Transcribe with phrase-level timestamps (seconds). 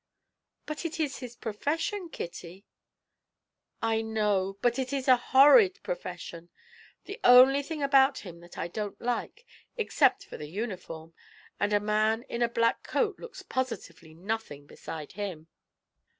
[0.65, 2.65] "But it is his profession, Kitty."
[3.83, 6.49] "I know, but it is a horrid profession,
[7.05, 9.45] the only thing about him that I don't like,
[9.77, 11.13] except for the uniform,
[11.59, 15.49] and a man in a black coat looks positively nothing beside him."